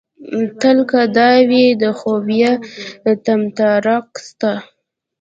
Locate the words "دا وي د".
1.17-1.83